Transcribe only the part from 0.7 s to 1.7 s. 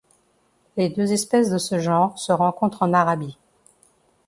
Les deux espèces de